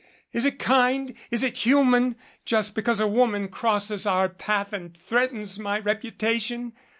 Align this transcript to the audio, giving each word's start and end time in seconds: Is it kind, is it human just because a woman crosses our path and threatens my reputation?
Is 0.33 0.45
it 0.45 0.57
kind, 0.57 1.13
is 1.29 1.43
it 1.43 1.57
human 1.59 2.15
just 2.43 2.73
because 2.73 2.99
a 2.99 3.05
woman 3.05 3.47
crosses 3.49 4.07
our 4.07 4.29
path 4.29 4.73
and 4.73 4.97
threatens 4.97 5.59
my 5.59 5.77
reputation? 5.77 6.73